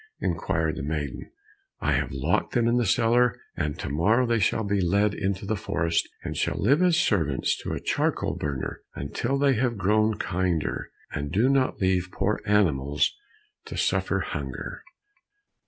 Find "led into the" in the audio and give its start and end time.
4.81-5.55